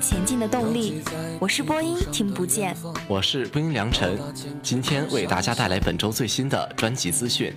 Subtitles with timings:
[0.00, 1.02] 前进的动力。
[1.38, 2.74] 我是播音，听不见。
[3.06, 4.18] 我是播音良辰，
[4.62, 7.54] 今天为大家带来本周最新的专辑资讯。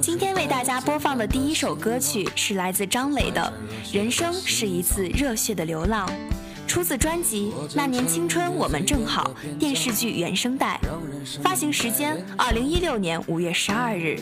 [0.00, 3.52] 今天为大家播放的第一首歌曲是来自张磊的
[3.94, 6.08] 《人生是一次热血的流浪》，
[6.66, 10.80] 出自专辑《那年青春我们正好》电视剧原声带，
[11.42, 14.18] 发行时间二零一六年五月十二日。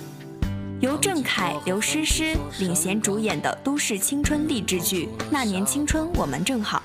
[0.81, 6.79] 由郑恺、刘诗诗领衔主演的都市青春励志剧《那年青春我们正好》，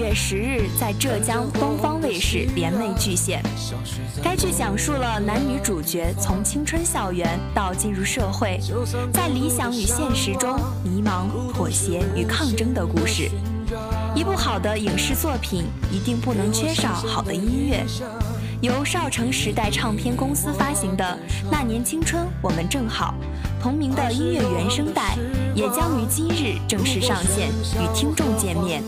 [0.00, 3.42] 月十日在浙江东方卫视联袂巨献。
[4.22, 8.58] 该剧讲述了男女主角从青春校园到进入社会，
[9.12, 13.30] 在理想与现实中迷茫、妥协与抗争的故事。
[14.14, 17.84] 一部好的影视作品一定不能缺少好的音乐。
[18.62, 21.04] 由少城时代唱片公司发行的
[21.50, 23.14] 《那年青春我们正好》
[23.62, 25.16] 同名的音乐原声带，
[25.54, 28.82] 也将于今日正式上线，与听众见面。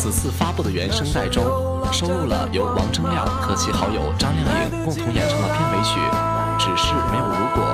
[0.00, 1.44] 此次发布的原声带中，
[1.92, 6.00] 收录了由王铮亮和其好友张靓颖共同演唱的片尾曲
[6.56, 7.68] 《只是没有如果》。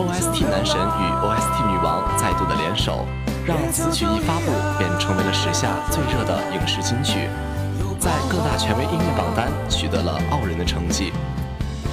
[0.00, 3.04] OST 男神与 OST 女王再度的联手，
[3.44, 7.28] 让此曲一发布便成为了时下最热的影视金曲。
[8.00, 11.12] 在各大权威音乐榜单取得了傲人的成绩。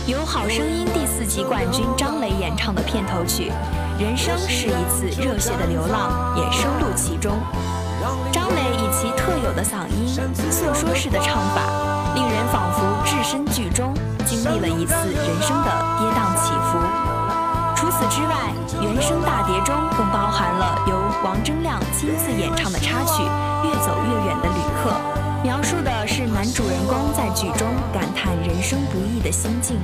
[0.07, 3.51] 由《好声音》第四季冠军张磊演唱的片头曲
[4.01, 7.37] 《人生是一次热血的流浪》也收录其中。
[9.01, 10.07] 其特有的嗓音、
[10.51, 13.95] 诉说式的唱法，令人仿佛置身剧中，
[14.27, 16.77] 经历了一次人生的跌宕起伏。
[17.75, 23.23] 除此之外，原声大碟中更包含了由王铮亮亲自演唱的插曲
[23.65, 24.91] 《越走越远的旅客》。
[25.43, 29.79] 描述的是男主人公在剧中感叹人生不易的心境。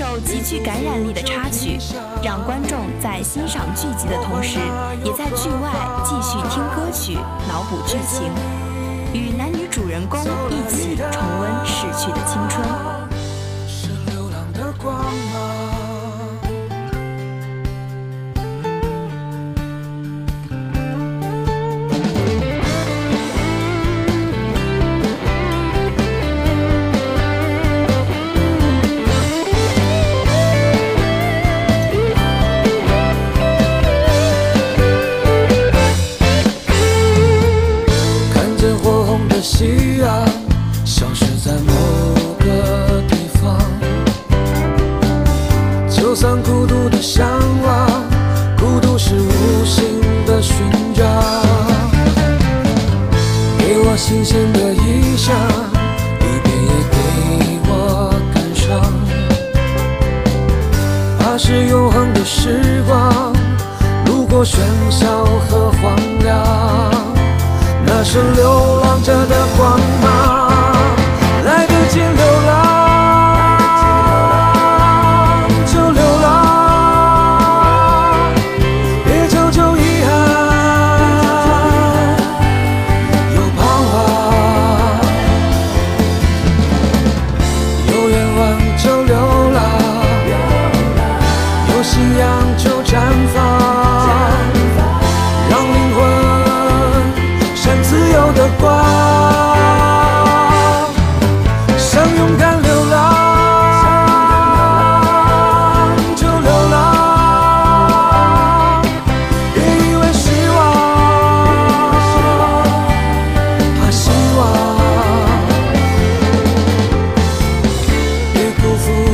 [0.00, 1.76] 首极具感染力的插曲，
[2.24, 4.58] 让观众在欣赏剧集的同时，
[5.04, 5.70] 也在剧外
[6.06, 8.32] 继续听歌曲，脑补剧情，
[9.12, 10.18] 与男女主人公
[10.48, 12.89] 一起重温逝去的青春。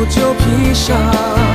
[0.08, 1.45] 旧皮箱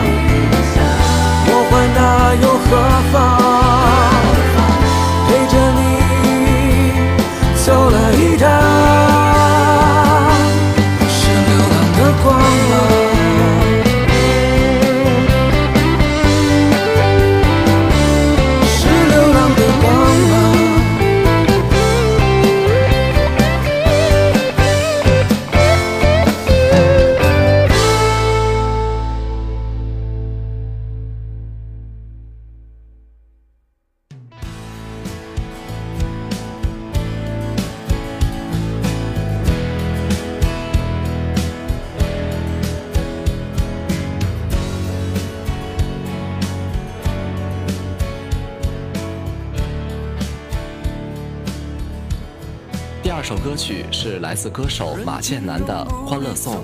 [53.21, 56.63] 二首歌曲是来自歌手马建南的《欢乐颂》，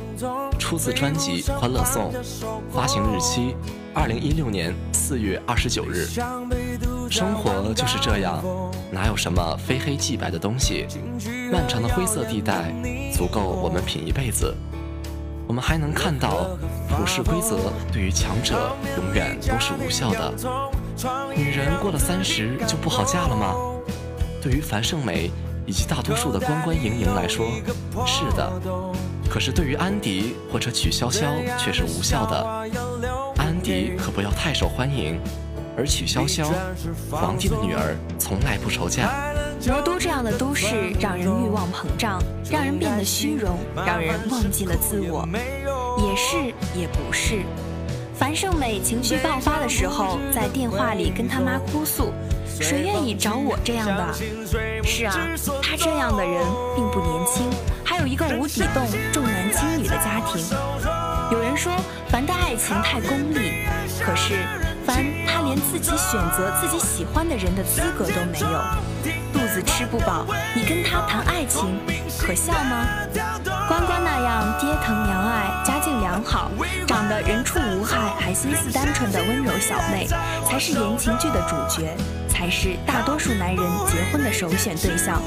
[0.58, 2.12] 出自专辑《欢乐颂》，
[2.74, 3.56] 发行日期
[3.94, 6.08] 二零一六年四月二十九日。
[7.12, 8.44] 生活就是这样，
[8.92, 10.88] 哪有什么非黑即白的东西？
[11.52, 12.74] 漫长的灰色地带
[13.14, 14.52] 足够我们品一辈子。
[15.46, 16.58] 我们还能看到，
[16.90, 20.34] 普世规则对于强者永远都是无效的。
[21.36, 23.54] 女人过了三十就不好嫁了吗？
[24.42, 25.30] 对于樊胜美
[25.68, 27.46] 以及大多数的关关莹莹来说，
[28.08, 28.52] 是的。
[29.30, 32.70] 可是对于安迪或者曲筱绡却是无效的。
[33.38, 35.20] 安迪可不要太受欢迎，
[35.78, 36.48] 而曲筱绡，
[37.12, 39.12] 皇帝的女儿从来不愁嫁。
[39.68, 45.28] 魔都这样的都市，让人欲望膨胀，让人变得虚荣，让人忘记了自我。
[46.00, 46.38] 也是，
[46.80, 47.42] 也不是。
[48.16, 52.12] 樊胜美情绪爆发的时候，在电话里跟他妈哭诉
[52.62, 54.14] ：“谁愿意找我这样的？”
[54.84, 55.14] 是啊，
[55.62, 56.44] 他这样的人
[56.76, 57.50] 并不年轻，
[57.84, 60.44] 还有一个无底洞、重男轻女的家庭。
[61.32, 61.74] 有人说
[62.10, 63.66] 凡的爱情太功利，
[64.00, 64.46] 可是
[64.86, 68.62] 凡他连自己选择自己喜欢的人的资格都没有。
[69.34, 70.26] 肚子吃不饱，
[70.56, 71.80] 你跟他谈爱情，
[72.18, 72.88] 可笑吗？
[73.68, 76.50] 关关那样爹疼娘爱、家境良好、
[76.88, 80.08] 长得人畜无害还心思单纯的温柔小妹，
[80.46, 81.94] 才是言情剧的主角，
[82.38, 85.20] 才是大多数男人结婚的首选对象。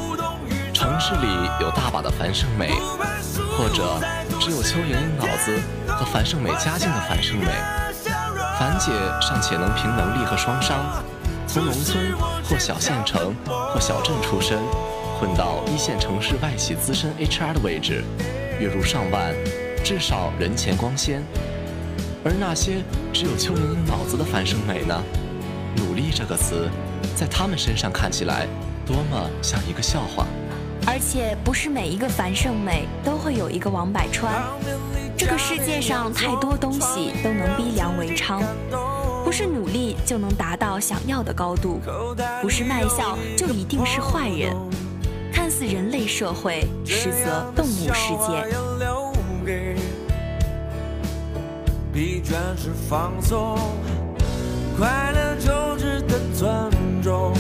[0.73, 1.27] 城市里
[1.61, 2.71] 有大把的樊胜美，
[3.59, 4.01] 或者
[4.39, 5.59] 只有邱莹莹脑子
[5.89, 7.47] 和樊胜美家境的樊胜美。
[8.61, 10.79] 樊姐尚且能凭能力和双商，
[11.49, 12.15] 从农村
[12.45, 13.35] 或小县城
[13.75, 14.61] 或小镇出身，
[15.19, 18.05] 混到一线城市外企资深 HR 的位置，
[18.61, 19.35] 月入上万，
[19.85, 21.25] 至少人前光鲜。
[22.25, 25.03] 而那些只有邱莹莹脑子的樊胜美呢？
[25.77, 26.69] 努力这个词，
[27.15, 28.47] 在他们身上看起来
[28.87, 30.27] 多么像一个笑话。
[30.87, 34.43] 而且不是每一个樊胜美都会有一个王百川。
[35.17, 38.43] 这个世界上太多东西都能逼良为娼，
[39.23, 41.79] 不是努力就能达到想要的高度，
[42.41, 44.57] 不是卖笑就一定是坏人。
[45.31, 48.47] 看似人类社会，实则动物世界。
[51.93, 53.59] 疲倦是放松，
[54.79, 56.70] 快乐就值得尊
[57.11, 57.33] 重。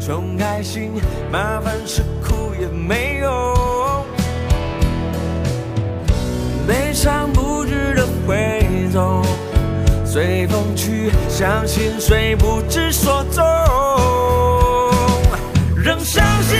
[0.00, 0.94] 穷开心，
[1.30, 3.28] 麻烦是苦也没用。
[6.66, 9.22] 悲伤不值得回头，
[10.06, 13.44] 随风去，相信谁不知所踪。
[15.76, 16.58] 仍相信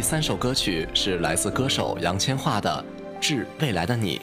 [0.00, 2.84] 第三首歌曲是来自歌手杨千嬅的
[3.20, 4.16] 《致未来的你》，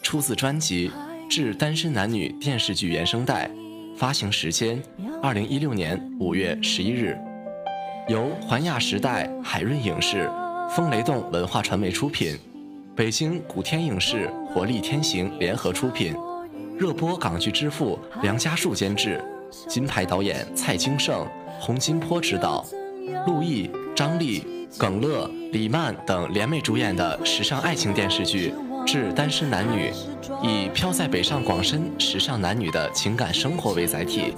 [0.00, 0.88] 出自专辑
[1.28, 3.50] 《致单身男女》电视剧原声带，
[3.94, 4.82] 发行时间
[5.22, 7.14] 二零一六年五月十一日，
[8.08, 10.30] 由环亚时代、海润影视、
[10.74, 12.34] 风雷动文化传媒出品，
[12.96, 16.16] 北京古天影视、活力天行联合出品，
[16.78, 19.22] 热播港剧之父梁家树监制，
[19.68, 21.26] 金牌导演蔡京盛、
[21.60, 22.64] 洪金波执导，
[23.26, 24.42] 陆毅、张丽、
[24.76, 28.52] 耿乐、李曼等联袂主演的时尚爱情电视剧
[28.84, 29.90] 《致单身男女》，
[30.42, 34.34] 以飘在北上广深时尚男女的情感生活为载体，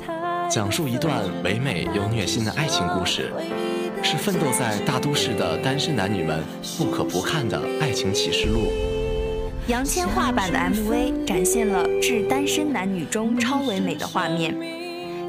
[0.49, 3.33] 讲述一段唯美又虐心的爱情故事，
[4.03, 6.43] 是奋斗在大都市的单身男女们
[6.79, 8.71] 不可不看的爱情启示录。
[9.67, 14.57] 杨千嬅版的 MV 展现了《致单身男女》中超唯美的画面，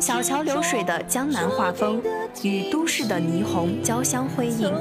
[0.02, 2.02] 小桥流水的江南画风
[2.42, 4.74] 与都市的霓虹交相辉映，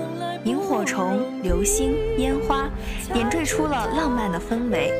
[0.45, 2.67] 萤火虫、流星、烟花
[3.13, 4.91] 点缀出了浪漫的氛围。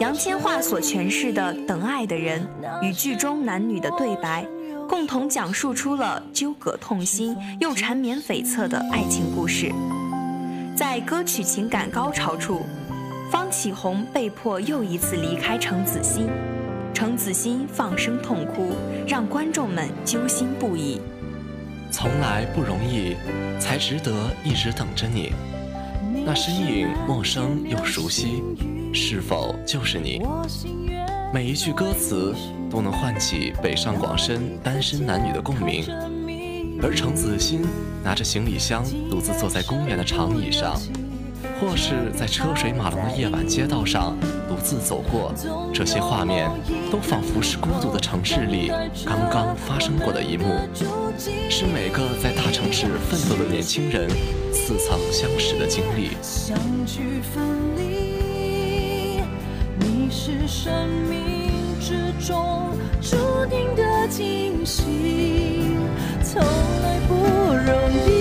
[0.00, 2.48] 杨千嬅所诠释的等爱的人
[2.80, 4.46] 与剧中男女的对白，
[4.88, 9.70] 共同讲述出了纠葛痛心又缠绵悱恻的爱情故事。
[10.74, 12.62] 在歌曲情感高潮处。
[13.30, 16.28] 方启宏被迫又一次离开程子欣，
[16.94, 21.00] 程子欣放声痛哭，让观众们揪心不已。
[21.90, 23.16] 从来不容易，
[23.58, 25.32] 才值得一直等着你。
[26.24, 28.44] 那身影陌生又熟悉，
[28.94, 30.22] 是否就是你？
[31.32, 32.32] 每一句歌词
[32.70, 35.84] 都能唤起北上广深单身男女的共鸣。
[36.80, 37.62] 而程子欣
[38.04, 40.80] 拿着行李箱，独自坐在公园的长椅上。
[41.60, 44.16] 或是在车水马龙的夜晚街道上
[44.48, 45.32] 独自走过，
[45.72, 46.50] 这些画面
[46.90, 48.70] 都仿佛是孤独的城市里
[49.04, 50.44] 刚刚发生过的一幕，
[51.48, 54.08] 是每个在大城市奋斗的年轻人
[54.52, 56.10] 似曾相识的经历。
[56.22, 57.44] 相聚分
[57.76, 59.20] 离，
[59.78, 62.70] 你是生命之中
[63.00, 63.16] 注
[63.48, 64.82] 定的惊喜，
[66.22, 68.13] 从来不容易，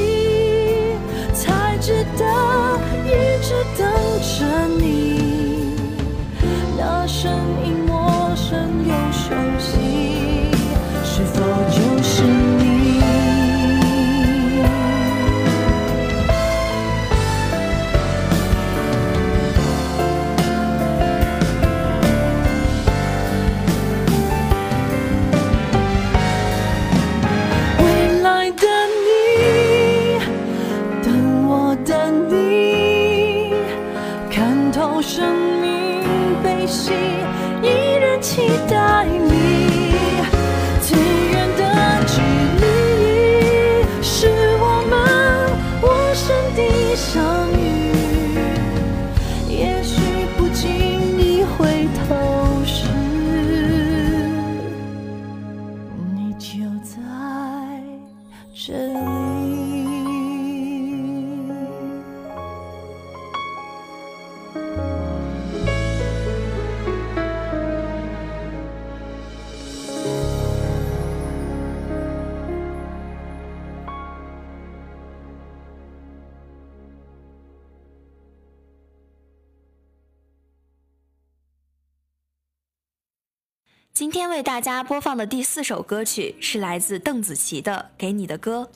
[84.24, 88.70] 天为大家播放的第四首歌曲是来自邓紫棋的《给你的歌》，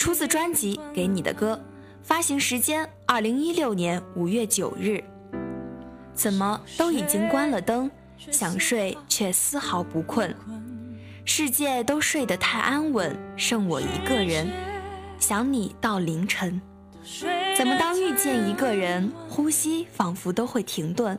[0.00, 1.54] 出自专辑《给你的歌》，
[2.02, 5.04] 发行时间二零一六年五月九日。
[6.14, 7.90] 怎么都已经关了灯，
[8.30, 10.34] 想睡却丝毫不困，
[11.22, 14.50] 世界都睡得太安稳，剩我一个人，
[15.18, 16.58] 想你到凌晨。
[17.54, 21.18] 怎么当遇见一个人，呼吸仿佛都会停顿？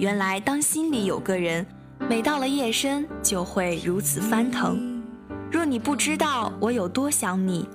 [0.00, 1.64] 原来当心里有个人。
[2.06, 5.02] 每到了夜深，就会如此翻腾。
[5.50, 7.66] 若你不知道我有多想你，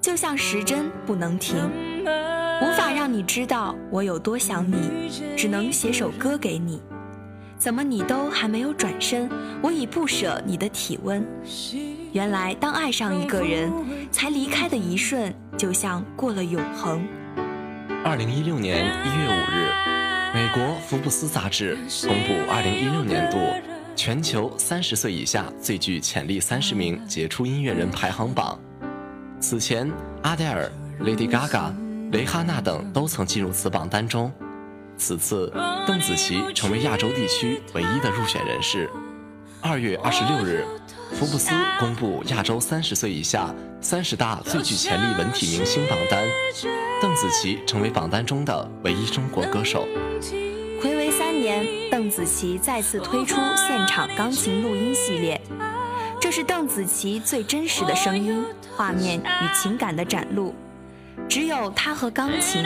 [0.00, 1.56] 就像时针不能停，
[2.60, 6.80] 无法让你知道我有多想你，只能写首歌给你。
[7.58, 9.30] 怎么你都还没有转身，
[9.62, 11.24] 我已不舍你的体温。
[12.12, 13.72] 原来当爱上一个人，
[14.10, 17.02] 才离开的一瞬，就像过了永恒。
[18.04, 19.70] 二零一六年一月五日，
[20.34, 23.38] 美国福布斯杂志公布二零一六年度。
[23.94, 28.58] 全球三十岁以下最具潜力三十名杰出音乐人排行榜。
[29.40, 29.90] 此前，
[30.22, 30.70] 阿黛尔、
[31.00, 31.72] Lady Gaga、
[32.10, 34.32] 蕾哈娜等都曾进入此榜单中。
[34.96, 35.52] 此次，
[35.86, 38.88] 邓紫棋成为亚洲地区唯一的入选人士。
[39.60, 40.64] 二月二十六日，
[41.12, 46.24] 福布斯公布亚洲三十岁以下三十大最具潜力文体明星榜单，
[47.00, 49.86] 邓紫棋成为榜单中的唯一中国歌手。
[50.82, 55.40] 暌违三年，邓紫棋再次推出现场钢琴录音系列，
[56.20, 58.44] 这是邓紫棋最真实的声音、
[58.76, 60.52] 画面与情感的展露。
[61.28, 62.64] 只有她和钢琴，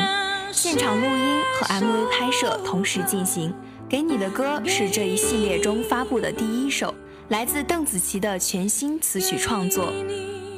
[0.50, 3.52] 现场录音和 MV 拍摄同时进行。
[3.86, 6.94] 给你的歌是这一系列中发布的第一首。
[7.28, 9.92] 来自邓紫棋的全新词曲创作，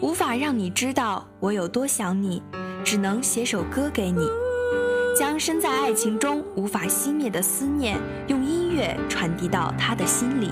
[0.01, 2.41] 无法让你知道我有多想你，
[2.85, 4.25] 只能写首歌给你，
[5.19, 7.99] 将身在爱情中无法熄灭的思念，
[8.29, 10.51] 用音乐传递到他的心里。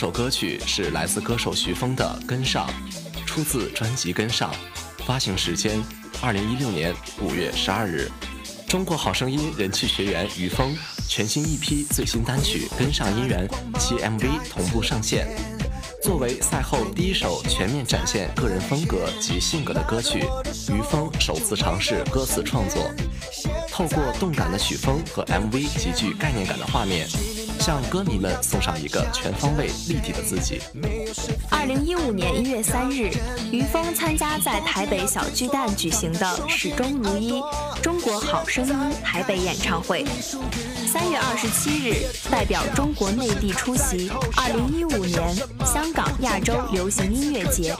[0.00, 2.66] 首歌曲是来自歌手徐峰的《跟上》，
[3.26, 4.50] 出自专辑《跟上》，
[5.04, 5.78] 发行时间
[6.22, 8.10] 二零一六年五月十二日。
[8.66, 10.74] 中国好声音人气学员于峰
[11.06, 13.46] 全新一批最新单曲《跟上音源》，
[13.78, 15.28] 其 MV 同步上线。
[16.02, 20.20] 作为赛后第一首全面展现个人风格及性格的歌曲，
[20.72, 22.90] 于峰首次尝试歌词创作，
[23.70, 27.06] 透过动感的曲风和 MV 极具概念感的画面。
[27.60, 30.60] 向歌迷们送上一个全方位立体的自己。
[31.50, 33.10] 二零一五年一月三日，
[33.52, 37.42] 于峰参加在台北小巨蛋举行的“始终如一”
[37.82, 40.04] 中国好声音台北演唱会。
[40.90, 47.76] 三月二十七日，代表中国内地出席二零一五年香港亚洲流行音乐节。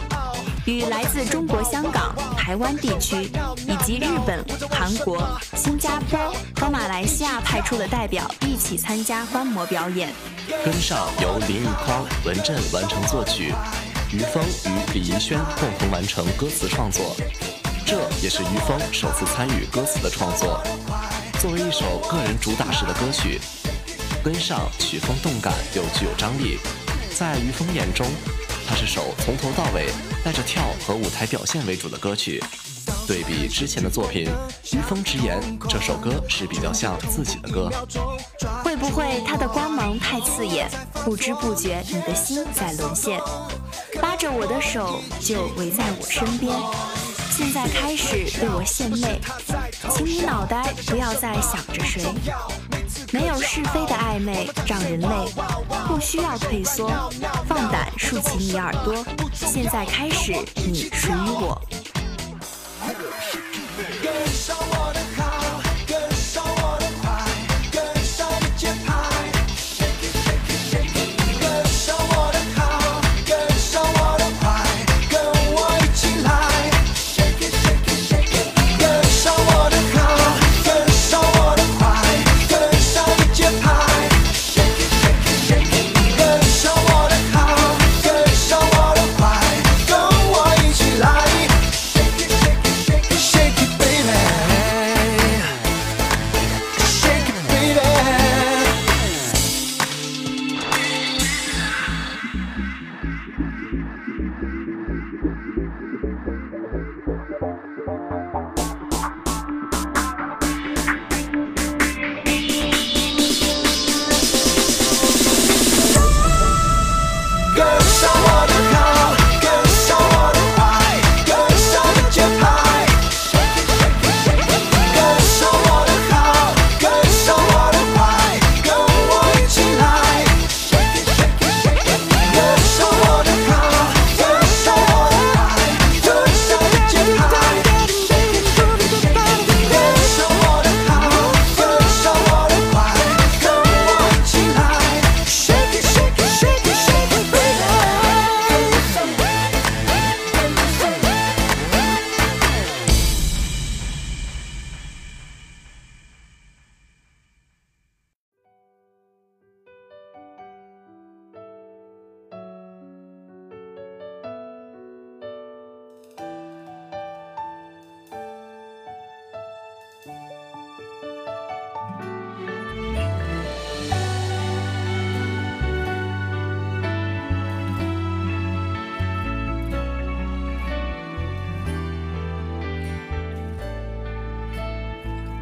[0.67, 3.31] 与来自中国香港、台湾地区
[3.67, 10.13] 以及日本、韩国、新加坡和马来西亚派出的代表一起参加观摩表演。
[10.65, 13.55] 跟上由林奕匡、文振完成作曲，
[14.13, 17.17] 于峰与李怡轩共同完成歌词创作。
[17.87, 20.63] 这也是于峰首次参与歌词的创作。
[21.41, 23.41] 作为一首个人主打式的歌曲，
[24.23, 26.59] 跟上曲风动感又具有张力，
[27.15, 28.07] 在于峰眼中，
[28.71, 29.91] 它是首从头到尾
[30.25, 32.41] 带着跳和舞台表现为主的歌曲。
[33.05, 34.31] 对比之前的作品，
[34.73, 37.69] 于峰直言这首歌是比较像自己的歌。
[38.63, 40.71] 会不会他的光芒太刺眼，
[41.05, 43.21] 不知不觉你的心在沦陷？
[44.01, 46.57] 拉着我的手就围在我身边，
[47.29, 49.21] 现在开始对我献媚，
[49.93, 52.05] 请你脑袋不要再想着谁，
[53.13, 55.09] 没有是非的暧昧让人累，
[55.89, 56.89] 不需要退缩，
[57.49, 61.61] 放胆竖起你耳朵，现在开始你属于我。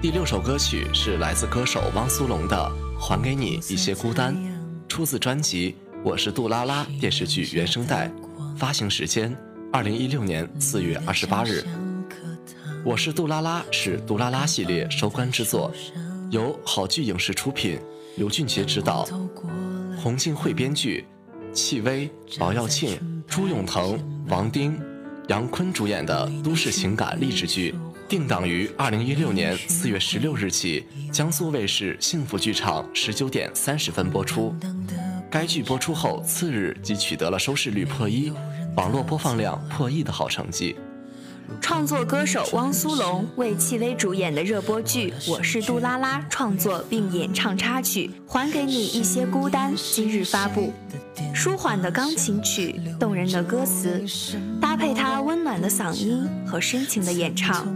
[0.09, 2.57] 第六首歌曲是来自歌手汪苏泷的
[2.99, 4.35] 《还给你一些孤单》，
[4.89, 8.11] 出自专辑《我是杜拉拉》电视剧原声带，
[8.57, 9.37] 发行时间
[9.71, 11.63] 二零一六年四月二十八日。
[12.87, 15.71] 我是杜拉拉是杜拉拉系列收官之作，
[16.31, 17.79] 由好剧影视出品，
[18.17, 19.07] 刘俊杰执导，
[19.99, 21.05] 洪静慧编剧，
[21.53, 24.81] 戚薇、宝耀庆、朱永腾、王丁、
[25.29, 27.75] 杨坤主演的都市情感励志剧，
[28.09, 34.57] 定档于二零一六年四月十六日起，江苏卫视幸福剧场十九点三十分播出。
[35.31, 38.33] 该剧播出后次日即取得了收视率破一、
[38.75, 40.75] 网络播放量破亿的好成绩。
[41.61, 50.73] 创作歌手汪苏泷为戚薇主演的热播剧《我是杜拉拉》创作并演唱插曲《还给你一些孤单》，今日发布。
[51.35, 54.05] 舒缓的钢琴曲，动人的歌词，
[54.61, 57.67] 搭配他温暖的嗓音和深情的演唱，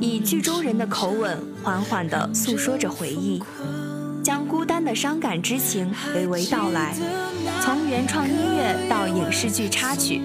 [0.00, 3.42] 以剧中人的口吻，缓缓地诉说着回忆，
[4.22, 6.94] 将孤单的伤感之情娓娓道来。
[7.60, 10.20] 从原创音乐到影视剧插曲。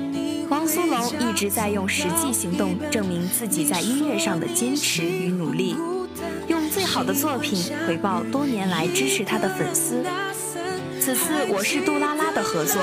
[0.49, 5.75] 汪苏泷一直在用实际行动证明自己在音乐上的坚持与努力，
[6.47, 10.03] 用最好的作品回报多年来支持他的粉丝。
[10.99, 12.81] 此次《我是杜拉拉》的合作，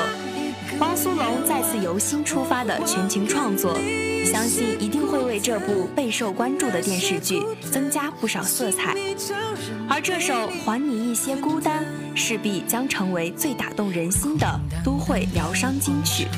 [0.78, 3.76] 汪苏泷再次由心出发的全情创作，
[4.24, 8.94] 相信一定会为这部备受关注的电视剧增加不少色彩。
[9.88, 11.84] 而这首《还你一些孤单》，
[12.16, 16.28] 势必将成为最打动人心的都会疗伤金曲。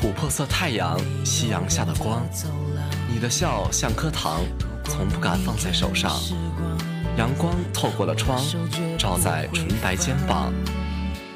[0.00, 2.22] 琥珀色太阳，夕阳下的光，
[3.12, 4.42] 你的笑像颗糖，
[4.84, 6.12] 从不敢放在手上。
[7.16, 8.40] 阳光透过了窗，
[8.96, 10.52] 照在纯白肩膀。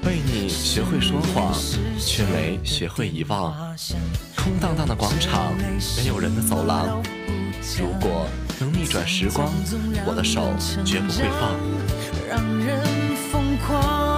[0.05, 1.53] 为你学会说谎，
[1.99, 3.53] 却没学会遗忘。
[4.37, 5.53] 空荡荡的广场，
[5.97, 7.03] 没有人的走廊。
[7.81, 8.29] 如果
[8.61, 9.53] 能逆转时光，
[10.07, 11.51] 我的手绝不会放。
[12.29, 12.81] 让人
[13.33, 14.12] 疯狂。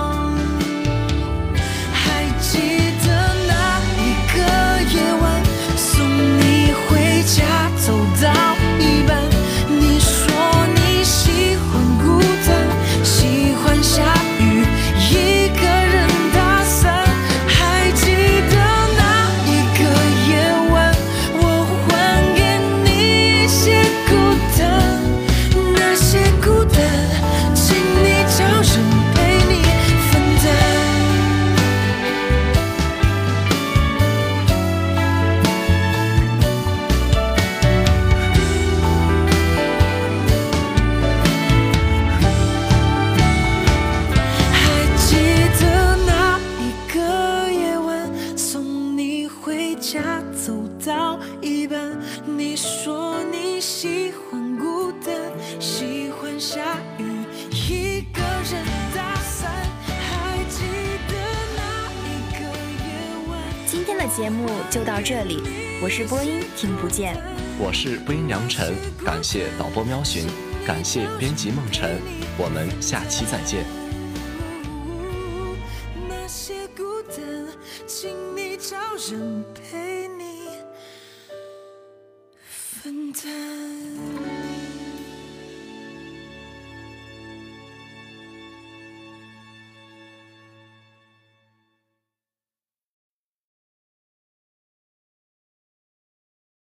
[64.16, 65.42] 节目就到这里，
[65.83, 67.16] 我是播音听不见，
[67.59, 68.72] 我是播音梁晨，
[69.05, 70.24] 感谢导播喵寻，
[70.64, 72.00] 感谢编辑梦辰，
[72.38, 73.84] 我们下期再见。